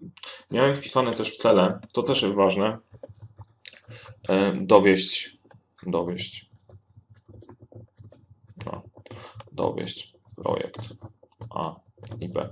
E, 0.03 0.07
miałem 0.51 0.77
wpisane 0.77 1.15
też 1.15 1.35
w 1.35 1.39
tle, 1.39 1.81
to 1.93 2.03
też 2.03 2.23
jest 2.23 2.35
ważne, 2.35 2.79
dowieść, 4.61 5.39
dowieść, 5.87 6.51
no, 8.67 8.83
dowieść 9.53 10.13
projekt 10.37 10.81
A 11.51 11.75
i 12.21 12.29
B. 12.29 12.49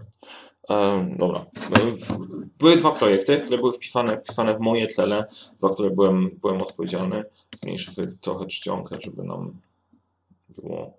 Dobra. 1.17 1.47
Były 2.59 2.77
dwa 2.77 2.91
projekty, 2.93 3.39
które 3.39 3.59
były 3.59 3.73
wpisane, 3.73 4.21
wpisane 4.21 4.57
w 4.57 4.61
moje 4.61 4.87
tle, 4.87 5.25
za 5.59 5.69
które 5.69 5.91
byłem, 5.91 6.31
byłem 6.43 6.63
odpowiedzialny. 6.63 7.25
Zmniejszę 7.63 7.93
sobie 7.93 8.13
trochę 8.21 8.47
czcionkę, 8.47 8.97
żeby 9.01 9.23
nam 9.23 9.61
było 10.49 10.99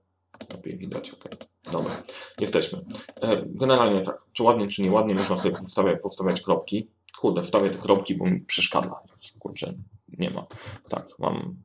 lepiej 0.51 0.77
widać. 0.77 1.10
Ok. 1.10 1.25
Dobra. 1.72 2.04
Jesteśmy. 2.39 2.86
Generalnie 3.46 4.01
tak, 4.01 4.22
czy 4.34 4.44
ładnie, 4.44 4.68
czy 4.68 4.82
nieładnie, 4.82 5.15
można 5.15 5.38
sobie 5.38 5.58
powstawiać, 5.58 6.01
powstawiać 6.01 6.42
kropki. 6.42 6.88
Kurde, 7.20 7.44
wstawię 7.44 7.70
te 7.70 7.77
kropki, 7.77 8.15
bo 8.15 8.25
mi 8.25 8.42
przeszkadza. 8.42 8.96
Kurczę, 9.39 9.74
nie 10.18 10.30
ma. 10.30 10.46
Tak, 10.89 11.08
mam 11.20 11.56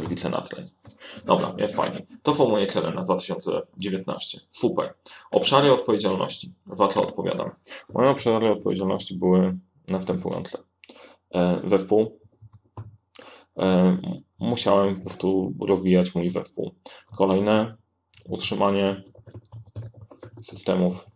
Witle 0.00 0.30
na 0.30 0.40
tle. 0.40 0.66
Dobra, 1.24 1.54
jest 1.58 1.74
fajnie. 1.74 2.06
To 2.22 2.34
są 2.34 2.48
moje 2.48 2.66
cele 2.66 2.90
na 2.90 3.02
2019. 3.02 4.40
Super. 4.50 4.94
Obszary 5.30 5.72
odpowiedzialności. 5.72 6.52
Za 6.66 6.88
to 6.88 7.02
odpowiadam. 7.02 7.50
Moje 7.94 8.10
obszary 8.10 8.50
odpowiedzialności 8.50 9.14
były 9.14 9.58
następujące. 9.88 10.58
E, 11.34 11.60
zespół. 11.64 12.21
Musiałem 14.38 14.94
po 14.94 15.00
prostu 15.00 15.54
rozwijać 15.60 16.14
mój 16.14 16.30
zespół. 16.30 16.74
Kolejne, 17.16 17.76
utrzymanie 18.24 19.02
systemów 20.40 21.06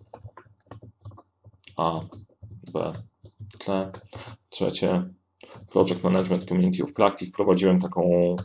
A, 1.77 2.01
B, 2.73 2.93
T. 3.59 3.93
Trzecie, 4.49 5.09
Project 5.71 6.05
Management 6.05 6.45
Community 6.45 6.83
of 6.83 6.93
Practice. 6.93 7.33
Prowadziłem 7.33 7.81
taką 7.81 8.37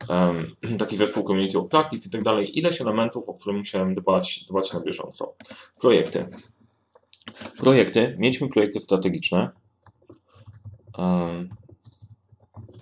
taki 0.78 0.96
zespół 0.96 1.24
community 1.24 1.58
of 1.58 1.68
practice 1.68 2.08
i 2.08 2.10
tak 2.10 2.22
dalej. 2.22 2.58
Ileś 2.58 2.80
elementów, 2.80 3.28
o 3.28 3.34
których 3.34 3.58
musiałem 3.58 3.94
dbać, 3.94 4.44
dbać 4.44 4.72
na 4.72 4.80
bieżąco. 4.80 5.34
Projekty. 5.80 6.28
Projekty. 7.56 8.16
Mieliśmy 8.18 8.48
projekty 8.48 8.80
strategiczne. 8.80 9.50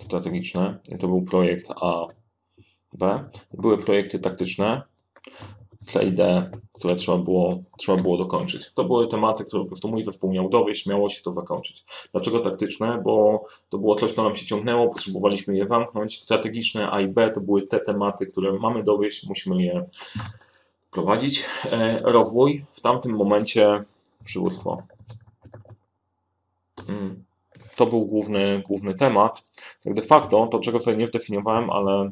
Strategiczne. 0.09 0.79
To 0.99 1.07
był 1.07 1.21
projekt 1.21 1.71
A, 1.81 2.07
B. 2.93 3.29
Były 3.53 3.77
projekty 3.77 4.19
taktyczne. 4.19 4.81
D, 6.11 6.51
które 6.73 6.95
trzeba 6.95 7.17
było, 7.17 7.59
trzeba 7.77 8.01
było 8.01 8.17
dokończyć. 8.17 8.71
To 8.73 8.83
były 8.83 9.07
tematy, 9.07 9.45
które 9.45 9.63
po 9.63 9.67
prostu 9.67 9.89
mój 9.89 10.03
zespół 10.03 10.31
miał 10.31 10.49
dowieść, 10.49 10.85
miało 10.85 11.09
się 11.09 11.21
to 11.21 11.33
zakończyć. 11.33 11.85
Dlaczego 12.11 12.39
taktyczne? 12.39 13.01
Bo 13.03 13.45
to 13.69 13.77
było 13.77 13.95
coś, 13.95 14.11
co 14.11 14.23
nam 14.23 14.35
się 14.35 14.45
ciągnęło, 14.45 14.87
potrzebowaliśmy 14.87 15.57
je 15.57 15.67
zamknąć. 15.67 16.21
Strategiczne 16.21 16.91
A 16.91 17.01
i 17.01 17.07
B 17.07 17.29
to 17.29 17.41
były 17.41 17.67
te 17.67 17.79
tematy, 17.79 18.25
które 18.25 18.53
mamy 18.53 18.83
dowieść, 18.83 19.27
musimy 19.27 19.63
je 19.63 19.85
prowadzić. 20.91 21.45
E, 21.65 21.99
rozwój 22.03 22.65
w 22.73 22.81
tamtym 22.81 23.11
momencie 23.15 23.83
przywództwo. 24.23 24.83
Hmm. 26.87 27.28
To 27.79 27.85
był 27.85 28.05
główny, 28.05 28.63
główny 28.67 28.93
temat. 28.93 29.43
Tak 29.83 29.93
de 29.93 30.01
facto, 30.01 30.47
to 30.47 30.59
czego 30.59 30.79
sobie 30.79 30.97
nie 30.97 31.07
zdefiniowałem, 31.07 31.69
ale 31.69 32.11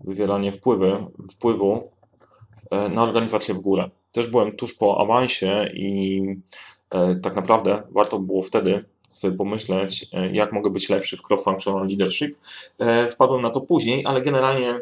wywieranie 0.00 0.52
wpływy, 0.52 1.06
wpływu 1.30 1.90
E, 2.70 2.88
na 2.88 3.02
organizację 3.02 3.54
w 3.54 3.60
górę. 3.60 3.90
Też 4.12 4.26
byłem 4.26 4.52
tuż 4.52 4.74
po 4.74 5.00
awansie 5.00 5.68
i 5.74 6.22
e, 6.90 7.14
tak 7.14 7.36
naprawdę 7.36 7.82
warto 7.90 8.18
było 8.18 8.42
wtedy 8.42 8.84
sobie 9.12 9.36
pomyśleć, 9.36 10.06
e, 10.12 10.30
jak 10.32 10.52
mogę 10.52 10.70
być 10.70 10.88
lepszy 10.88 11.16
w 11.16 11.22
cross-functional 11.22 11.88
leadership. 11.88 12.38
Wpadłem 13.10 13.42
na 13.42 13.50
to 13.50 13.60
później, 13.60 14.06
ale 14.06 14.22
generalnie 14.22 14.80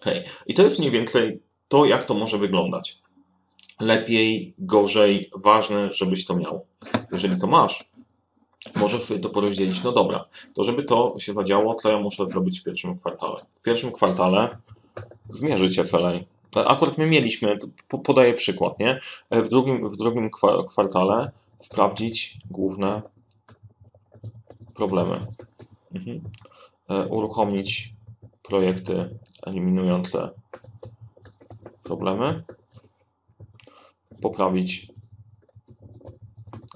hej. 0.00 0.24
I 0.46 0.54
to 0.54 0.62
jest 0.62 0.78
mniej 0.78 0.90
więcej 0.90 1.40
to, 1.68 1.84
jak 1.84 2.04
to 2.04 2.14
może 2.14 2.38
wyglądać. 2.38 2.98
Lepiej, 3.80 4.54
gorzej, 4.58 5.30
ważne, 5.36 5.92
żebyś 5.92 6.24
to 6.24 6.36
miał. 6.36 6.66
Jeżeli 7.12 7.38
to 7.38 7.46
masz, 7.46 7.84
możesz 8.76 9.02
sobie 9.02 9.20
to 9.20 9.30
porozdzielić. 9.30 9.82
No 9.82 9.92
dobra, 9.92 10.24
to 10.54 10.64
żeby 10.64 10.82
to 10.82 11.14
się 11.18 11.34
zadziało, 11.34 11.74
to 11.74 11.88
ja 11.88 11.98
muszę 11.98 12.28
zrobić 12.28 12.60
w 12.60 12.64
pierwszym 12.64 12.98
kwartale. 12.98 13.36
W 13.60 13.62
pierwszym 13.62 13.92
kwartale 13.92 14.58
zmierzyć 15.28 15.80
SLA. 15.80 16.12
Akurat 16.54 16.98
my 16.98 17.06
mieliśmy, 17.06 17.58
podaję 18.04 18.34
przykład, 18.34 18.78
nie? 18.78 19.00
W 19.30 19.48
drugim, 19.48 19.90
w 19.90 19.96
drugim 19.96 20.30
kwartale 20.68 21.30
sprawdzić 21.60 22.38
główne 22.50 23.02
problemy. 24.74 25.18
Mhm. 25.94 26.20
E, 26.88 27.06
uruchomić 27.06 27.92
projekty 28.42 29.18
eliminujące 29.42 30.30
problemy. 31.82 32.42
Poprawić 34.20 34.91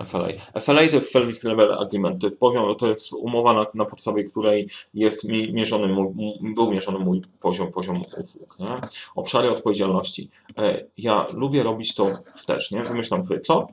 FLA. 0.07 0.29
FLA 0.61 0.89
to 0.89 0.95
jest 0.95 1.13
Service 1.13 1.49
Level 1.49 1.73
Agreement, 1.73 2.21
to 2.21 2.27
jest 2.27 2.39
poziom, 2.39 2.77
to 2.77 2.89
jest 2.89 3.13
umowa, 3.13 3.53
na, 3.53 3.67
na 3.75 3.85
podstawie 3.85 4.25
której 4.25 4.69
jest 4.95 5.25
mi, 5.25 5.53
mierzony 5.53 5.89
mój, 5.89 6.07
był 6.41 6.71
mierzony 6.71 6.99
mój 6.99 7.21
poziom, 7.41 7.73
poziom 7.73 8.03
usług. 8.19 8.59
Nie? 8.59 8.75
Obszary 9.15 9.51
odpowiedzialności. 9.51 10.31
E, 10.59 10.85
ja 10.99 11.27
lubię 11.33 11.63
robić 11.63 11.95
to 11.95 12.19
wstecz, 12.35 12.71
nie? 12.71 12.83
Wymyślam 12.83 13.25
sobie 13.25 13.41
co, 13.41 13.67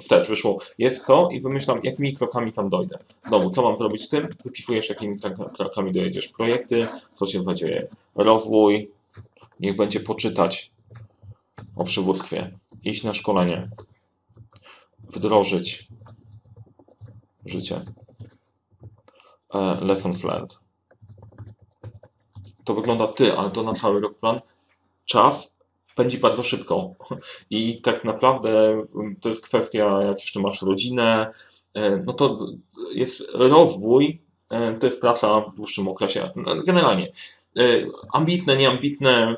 wstecz 0.00 0.28
wyszło, 0.28 0.58
jest 0.78 1.06
to 1.06 1.28
i 1.32 1.40
wymyślam, 1.40 1.80
jakimi 1.82 2.16
krokami 2.16 2.52
tam 2.52 2.68
dojdę. 2.68 2.98
Znowu, 3.26 3.50
co 3.50 3.62
mam 3.62 3.76
zrobić 3.76 4.04
w 4.04 4.08
tym? 4.08 4.28
Wypisujesz, 4.44 4.88
jakimi 4.88 5.16
krokami 5.56 5.92
dojedziesz. 5.92 6.28
Projekty, 6.28 6.88
co 7.14 7.26
się 7.26 7.42
zadzieje. 7.42 7.88
Rozwój, 8.14 8.90
niech 9.60 9.76
będzie 9.76 10.00
poczytać 10.00 10.70
o 11.76 11.84
przywództwie, 11.84 12.50
iść 12.84 13.02
na 13.02 13.14
szkolenie, 13.14 13.68
wdrożyć 15.10 15.88
w 17.44 17.50
życie. 17.50 17.84
E, 19.54 19.78
lessons 19.80 20.24
learned. 20.24 20.58
To 22.64 22.74
wygląda 22.74 23.06
ty, 23.06 23.38
ale 23.38 23.50
to 23.50 23.62
na 23.62 23.72
cały 23.72 24.00
rok 24.00 24.18
plan. 24.18 24.40
Czas 25.04 25.54
pędzi 25.94 26.18
bardzo 26.18 26.42
szybko. 26.42 26.90
I 27.50 27.80
tak 27.80 28.04
naprawdę 28.04 28.70
mm, 28.94 29.16
to 29.20 29.28
jest 29.28 29.44
kwestia, 29.44 30.02
jak 30.02 30.18
jeszcze 30.18 30.40
masz 30.40 30.62
rodzinę, 30.62 31.32
e, 31.74 31.96
no 31.96 32.12
to 32.12 32.46
jest 32.94 33.22
rozwój, 33.34 34.22
e, 34.50 34.74
to 34.74 34.86
jest 34.86 35.00
praca 35.00 35.40
w 35.40 35.54
dłuższym 35.54 35.88
okresie. 35.88 36.30
No, 36.36 36.54
generalnie 36.66 37.12
ambitne, 38.12 38.56
nieambitne, 38.56 39.36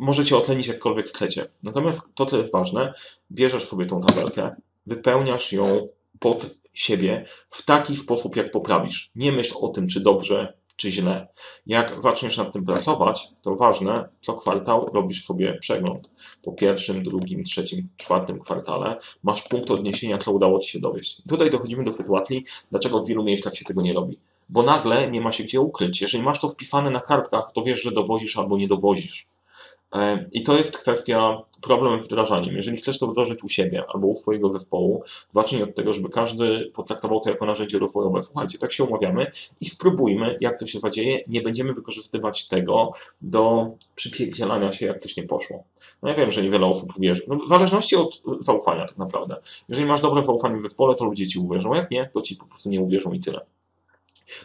możecie 0.00 0.36
ocenić 0.36 0.66
jakkolwiek 0.66 1.08
chcecie. 1.08 1.48
Natomiast 1.62 2.00
to, 2.14 2.26
co 2.26 2.38
jest 2.38 2.52
ważne, 2.52 2.94
bierzesz 3.32 3.64
sobie 3.64 3.86
tą 3.86 4.00
tabelkę, 4.00 4.56
wypełniasz 4.86 5.52
ją 5.52 5.88
pod 6.18 6.50
siebie 6.74 7.24
w 7.50 7.64
taki 7.64 7.96
sposób, 7.96 8.36
jak 8.36 8.50
poprawisz. 8.50 9.10
Nie 9.16 9.32
myśl 9.32 9.54
o 9.60 9.68
tym, 9.68 9.88
czy 9.88 10.00
dobrze, 10.00 10.54
czy 10.76 10.90
źle. 10.90 11.28
Jak 11.66 12.02
zaczniesz 12.02 12.36
nad 12.36 12.52
tym 12.52 12.64
pracować, 12.64 13.28
to 13.42 13.56
ważne, 13.56 14.08
co 14.22 14.34
kwartał 14.34 14.80
robisz 14.94 15.24
sobie 15.24 15.58
przegląd. 15.58 16.10
Po 16.42 16.52
pierwszym, 16.52 17.02
drugim, 17.02 17.44
trzecim, 17.44 17.88
czwartym 17.96 18.40
kwartale 18.40 18.96
masz 19.22 19.42
punkt 19.42 19.70
odniesienia, 19.70 20.18
co 20.18 20.32
udało 20.32 20.58
Ci 20.58 20.70
się 20.70 20.80
dowieść. 20.80 21.20
I 21.26 21.28
tutaj 21.28 21.50
dochodzimy 21.50 21.84
do 21.84 21.92
sytuacji, 21.92 22.44
dlaczego 22.70 23.02
w 23.02 23.08
wielu 23.08 23.24
miejscach 23.24 23.56
się 23.56 23.64
tego 23.64 23.82
nie 23.82 23.94
robi. 23.94 24.18
Bo 24.48 24.62
nagle 24.62 25.10
nie 25.10 25.20
ma 25.20 25.32
się 25.32 25.44
gdzie 25.44 25.60
ukryć. 25.60 26.00
Jeżeli 26.00 26.22
masz 26.22 26.40
to 26.40 26.48
wpisane 26.48 26.90
na 26.90 27.00
kartkach, 27.00 27.52
to 27.52 27.62
wiesz, 27.62 27.82
że 27.82 27.92
dowozisz 27.92 28.36
albo 28.36 28.56
nie 28.56 28.68
dowozisz. 28.68 29.28
E, 29.94 30.24
I 30.32 30.42
to 30.42 30.56
jest 30.56 30.78
kwestia 30.78 31.42
problem 31.60 32.00
z 32.00 32.06
wdrażaniem. 32.06 32.56
Jeżeli 32.56 32.76
chcesz 32.76 32.98
to 32.98 33.06
wdrożyć 33.06 33.44
u 33.44 33.48
siebie 33.48 33.84
albo 33.88 34.06
u 34.06 34.14
swojego 34.14 34.50
zespołu, 34.50 35.02
zacznij 35.28 35.62
od 35.62 35.74
tego, 35.74 35.94
żeby 35.94 36.08
każdy 36.08 36.70
potraktował 36.74 37.20
to 37.20 37.30
jako 37.30 37.46
narzędzie 37.46 37.78
rozwojowe. 37.78 38.22
Słuchajcie, 38.22 38.58
tak 38.58 38.72
się 38.72 38.84
umawiamy 38.84 39.26
i 39.60 39.66
spróbujmy, 39.66 40.38
jak 40.40 40.60
to 40.60 40.66
się 40.66 40.80
zadzieje. 40.80 41.18
Nie 41.28 41.42
będziemy 41.42 41.74
wykorzystywać 41.74 42.48
tego 42.48 42.92
do 43.22 43.70
przypierdzielania 43.94 44.72
się, 44.72 44.86
jak 44.86 45.02
coś 45.02 45.16
nie 45.16 45.22
poszło. 45.22 45.64
No 46.02 46.08
ja 46.08 46.14
wiem, 46.14 46.32
że 46.32 46.42
niewiele 46.42 46.66
osób 46.66 46.96
uwierzy. 46.96 47.22
No, 47.28 47.36
w 47.36 47.48
zależności 47.48 47.96
od 47.96 48.22
zaufania 48.40 48.86
tak 48.86 48.98
naprawdę. 48.98 49.36
Jeżeli 49.68 49.86
masz 49.86 50.00
dobre 50.00 50.24
zaufanie 50.24 50.56
w 50.56 50.62
zespole, 50.62 50.94
to 50.94 51.04
ludzie 51.04 51.26
ci 51.26 51.38
uwierzą. 51.38 51.74
Jak 51.74 51.90
nie, 51.90 52.10
to 52.14 52.22
ci 52.22 52.36
po 52.36 52.44
prostu 52.44 52.68
nie 52.70 52.80
uwierzą 52.80 53.12
i 53.12 53.20
tyle. 53.20 53.40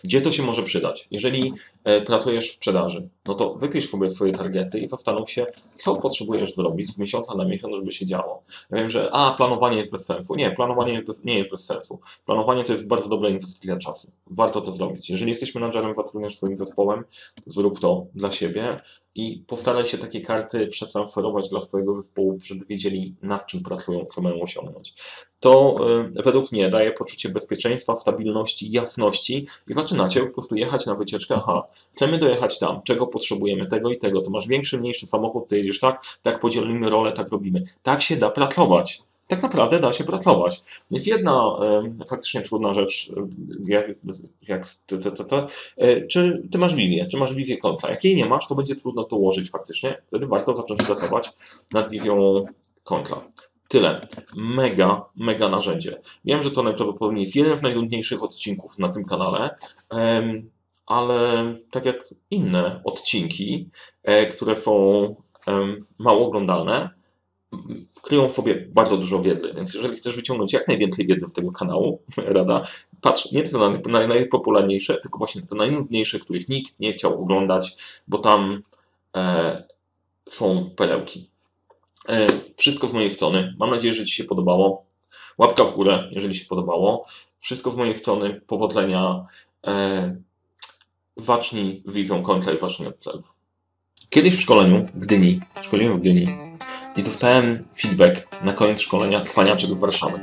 Gdzie 0.04 0.22
to 0.22 0.32
się 0.32 0.44
może 0.44 0.64
przydać? 0.64 1.08
Jeżeli 1.12 1.54
e, 1.84 2.02
pracujesz 2.02 2.50
w 2.50 2.54
sprzedaży, 2.54 3.10
no 3.28 3.34
to 3.34 3.54
wypisz 3.54 3.90
sobie 3.90 4.10
swoje 4.10 4.32
targety 4.32 4.80
i 4.80 4.88
zastanów 4.88 5.32
się, 5.32 5.46
co 5.78 5.96
potrzebujesz 5.96 6.56
zrobić 6.56 6.94
z 6.94 6.98
miesiąca 6.98 7.36
na 7.36 7.46
miesiąc, 7.46 7.76
żeby 7.76 7.92
się 7.92 8.06
działo. 8.06 8.44
Ja 8.72 8.78
wiem, 8.78 8.90
że 8.90 9.10
a, 9.12 9.32
planowanie 9.32 9.78
jest 9.78 9.92
bez 9.92 10.06
sensu. 10.06 10.36
Nie, 10.36 10.52
planowanie 10.52 10.94
jest 10.94 11.08
bez, 11.08 11.24
nie 11.24 11.38
jest 11.38 11.50
bez 11.52 11.66
sensu. 11.66 12.00
Planowanie 12.26 12.64
to 12.64 12.74
jest 12.74 12.88
bardzo 12.88 13.10
dobra 13.10 13.30
inwestycja 13.30 13.78
czasu. 13.78 14.12
Warto 14.28 14.62
to 14.62 14.72
zrobić. 14.72 15.10
Jeżeli 15.10 15.32
jesteś 15.32 15.56
menadżerem, 15.56 15.96
zatrudniasz 15.96 16.38
swoim 16.38 16.58
zespołem, 16.58 17.04
zrób 17.46 17.80
to 17.80 18.06
dla 18.16 18.32
siebie 18.32 18.80
i 19.16 19.44
postaraj 19.48 19.86
się 19.86 19.98
takie 19.98 20.22
karty 20.22 20.68
przetransferować 20.68 21.50
dla 21.50 21.62
swojego 21.62 21.98
zespołu, 21.98 22.40
żeby 22.44 22.66
wiedzieli 22.66 23.16
nad 23.22 23.48
czym 23.48 23.64
pracują, 23.64 24.06
co 24.16 24.22
mają 24.22 24.42
osiągnąć. 24.42 24.94
To 25.40 25.78
y, 26.18 26.24
według 26.24 26.52
mnie 26.52 26.70
daje 26.70 26.92
poczucie 26.92 27.30
bezpieczeństwa, 27.30 27.96
stabilności, 27.96 28.72
jasności 28.72 29.48
i 29.68 29.74
zaczynacie 29.74 30.24
po 30.24 30.34
prostu 30.34 30.56
jechać 30.56 30.86
na 30.86 30.96
wycieczkę, 30.96 31.36
aha, 31.36 31.68
chcemy 31.94 32.18
dojechać 32.18 32.60
tam, 32.60 32.82
czego 32.84 33.08
potrzebujemy, 33.08 33.66
tego 33.66 33.92
i 33.92 33.98
tego, 33.98 34.22
to 34.22 34.30
masz 34.30 34.48
większy, 34.48 34.78
mniejszy 34.78 35.08
samochód, 35.08 35.48
ty 35.48 35.58
jedziesz 35.58 35.80
tak, 35.80 36.02
tak 36.22 36.40
podzielimy 36.40 36.90
rolę, 36.90 37.12
tak 37.12 37.30
robimy. 37.30 37.64
Tak 37.84 38.02
się 38.02 38.16
da 38.16 38.30
pracować 38.30 39.04
tak 39.28 39.44
naprawdę 39.44 39.80
da 39.80 39.94
się 39.94 40.04
pracować. 40.04 40.64
Jest 40.92 41.08
jedna 41.08 41.60
faktycznie 42.08 42.42
trudna 42.42 42.74
rzecz, 42.74 43.12
jak, 43.68 43.86
jak 44.48 44.70
ty, 44.86 44.98
ty, 44.98 45.12
ty, 45.12 45.24
e, 45.78 46.08
czy 46.08 46.48
ty 46.52 46.58
masz 46.58 46.76
wizję, 46.76 47.08
czy 47.08 47.18
masz 47.18 47.34
wizję 47.34 47.58
konta. 47.58 47.90
Jak 47.90 48.04
jej 48.04 48.16
nie 48.16 48.26
masz, 48.26 48.48
to 48.48 48.56
będzie 48.56 48.76
trudno 48.76 49.04
to 49.04 49.16
ułożyć 49.16 49.50
faktycznie. 49.50 49.98
Wtedy 50.08 50.28
warto 50.28 50.56
zacząć 50.56 50.84
pracować 50.84 51.30
nad 51.74 51.90
wizją 51.90 52.46
konta. 52.84 53.22
Tyle. 53.68 54.02
Mega, 54.36 55.06
mega 55.16 55.50
narzędzie. 55.50 56.02
Wiem, 56.26 56.44
że 56.44 56.52
to 56.52 56.64
najprawdopodobniej 56.64 57.24
jest 57.24 57.36
jeden 57.36 57.58
z 57.58 57.62
najnudniejszych 57.62 58.24
odcinków 58.24 58.80
na 58.80 58.90
tym 58.90 59.06
kanale, 59.06 59.56
ale 60.86 61.46
tak 61.72 61.86
jak 61.86 62.10
inne 62.32 62.82
odcinki, 62.84 63.70
e, 64.04 64.26
które 64.26 64.56
są 64.56 65.16
mało 66.00 66.28
oglądalne, 66.28 66.90
kryją 68.02 68.30
w 68.30 68.32
sobie 68.32 68.56
bardzo 68.56 68.98
dużo 68.98 69.22
wiedzy, 69.22 69.54
więc 69.56 69.74
jeżeli 69.74 69.98
chcesz 69.98 70.16
wyciągnąć 70.16 70.54
jak 70.54 70.68
najwięcej 70.68 71.08
wiedzy 71.08 71.28
z 71.28 71.34
tego 71.34 71.52
kanału, 71.52 72.02
rada, 72.18 72.68
patrz 73.02 73.32
nie 73.32 73.44
tylko 73.44 73.70
na, 73.70 73.80
na 74.00 74.08
najpopularniejsze, 74.08 74.98
tylko 74.98 75.18
właśnie 75.18 75.42
te 75.42 75.56
najnudniejsze, 75.56 76.20
których 76.20 76.50
nikt 76.50 76.80
nie 76.80 76.94
chciał 76.94 77.22
oglądać, 77.22 77.76
bo 78.08 78.18
tam 78.18 78.64
e, 79.16 79.64
są 80.30 80.70
perełki. 80.76 81.30
E, 82.10 82.28
wszystko 82.58 82.88
z 82.88 82.94
mojej 82.94 83.12
strony. 83.12 83.56
Mam 83.60 83.70
nadzieję, 83.70 83.94
że 83.94 84.06
Ci 84.06 84.16
się 84.16 84.24
podobało. 84.24 84.86
Łapka 85.38 85.64
w 85.64 85.76
górę, 85.76 86.10
jeżeli 86.12 86.36
się 86.36 86.46
podobało. 86.46 87.06
Wszystko 87.40 87.72
z 87.72 87.76
mojej 87.76 87.96
strony. 87.96 88.42
Powodzenia. 88.48 89.26
E, 89.68 90.16
zacznij 91.18 91.84
z 91.86 91.94
wizją 91.94 92.24
kontra 92.24 92.54
i 92.54 92.60
zacznij 92.60 92.88
od 92.88 93.00
celów. 93.00 93.34
Kiedyś 94.10 94.36
w 94.36 94.42
szkoleniu 94.42 94.86
w 94.94 95.00
Gdyni, 95.00 95.42
szkoliłem 95.62 95.98
w 95.98 96.02
Gdyni, 96.02 96.26
i 96.98 97.04
dostałem 97.04 97.58
feedback 97.78 98.44
na 98.44 98.54
koniec 98.54 98.82
szkolenia 98.82 99.20
Trwaniaczek 99.20 99.74
z 99.74 99.80
Warszawy. 99.80 100.20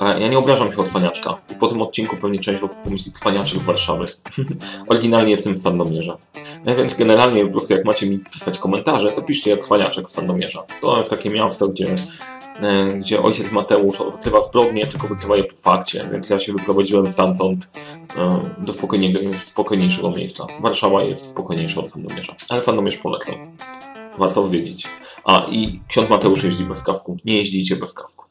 Ja 0.00 0.28
nie 0.28 0.38
obrażam 0.38 0.72
się 0.72 0.78
o 0.78 0.84
Trwaniaczka. 0.84 1.36
I 1.52 1.54
po 1.54 1.66
tym 1.66 1.82
odcinku 1.82 2.16
pewnie 2.16 2.40
część 2.40 2.62
osób 2.62 2.78
pomyśli 2.84 3.12
Trwaniaczek 3.12 3.60
z 3.60 3.64
Warszawy. 3.64 4.06
Oryginalnie 4.88 5.36
w 5.36 5.42
tym 5.42 5.56
Sandomierza. 5.56 6.16
Ja 6.64 6.74
więc 6.74 6.94
generalnie 6.94 7.44
po 7.44 7.50
prostu 7.50 7.74
jak 7.74 7.84
macie 7.84 8.06
mi 8.06 8.18
pisać 8.18 8.58
komentarze, 8.58 9.12
to 9.12 9.22
piszcie 9.22 9.50
jak 9.50 9.60
Trwaniaczek 9.60 10.08
z 10.08 10.12
Sandomierza. 10.12 10.64
To 10.80 10.98
jest 10.98 11.10
takie 11.10 11.30
miasto, 11.30 11.68
gdzie, 11.68 11.96
e, 12.60 12.86
gdzie 12.86 13.22
ojciec 13.22 13.52
Mateusz 13.52 14.00
odkrywa 14.00 14.42
zbrodnie, 14.42 14.86
tylko 14.86 15.08
wykrywa 15.08 15.36
je 15.36 15.44
po 15.44 15.56
fakcie. 15.56 16.08
Więc 16.12 16.30
ja 16.30 16.38
się 16.38 16.52
wyprowadziłem 16.52 17.10
stamtąd 17.10 17.68
e, 18.16 18.40
do 18.58 18.72
spokojniejszego 19.44 20.10
miejsca. 20.10 20.46
Warszawa 20.60 21.02
jest 21.02 21.26
spokojniejsza 21.26 21.80
od 21.80 21.90
Sandomierza. 21.90 22.36
Ale 22.48 22.60
Sandomierz 22.60 22.96
polecam. 22.96 23.34
Warto 24.18 24.48
wiedzieć. 24.48 24.86
A 25.24 25.46
i 25.50 25.80
ksiądz 25.88 26.10
Mateusz 26.10 26.44
jeździ 26.44 26.64
bez 26.64 26.82
kasku. 26.82 27.16
Nie 27.24 27.38
jeździcie 27.38 27.76
bez 27.76 27.94
kasku. 27.94 28.24